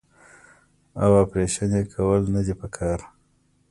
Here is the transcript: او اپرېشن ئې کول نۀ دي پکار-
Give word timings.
او 1.01 1.11
اپرېشن 1.23 1.71
ئې 1.77 1.83
کول 1.93 2.21
نۀ 2.33 2.41
دي 2.45 2.53
پکار- 2.61 2.99